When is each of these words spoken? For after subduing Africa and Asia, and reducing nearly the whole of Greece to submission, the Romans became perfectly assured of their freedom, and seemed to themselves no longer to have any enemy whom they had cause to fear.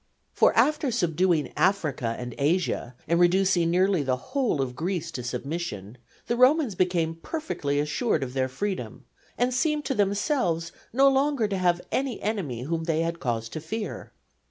For 0.33 0.51
after 0.57 0.89
subduing 0.89 1.53
Africa 1.55 2.15
and 2.17 2.33
Asia, 2.39 2.95
and 3.07 3.19
reducing 3.19 3.69
nearly 3.69 4.01
the 4.01 4.15
whole 4.31 4.59
of 4.59 4.75
Greece 4.75 5.11
to 5.11 5.21
submission, 5.21 5.99
the 6.25 6.35
Romans 6.35 6.73
became 6.73 7.13
perfectly 7.13 7.79
assured 7.79 8.23
of 8.23 8.33
their 8.33 8.49
freedom, 8.49 9.05
and 9.37 9.53
seemed 9.53 9.85
to 9.85 9.93
themselves 9.93 10.71
no 10.91 11.07
longer 11.07 11.47
to 11.47 11.55
have 11.59 11.81
any 11.91 12.19
enemy 12.23 12.63
whom 12.63 12.85
they 12.85 13.01
had 13.01 13.19
cause 13.19 13.47
to 13.49 13.61
fear. 13.61 14.11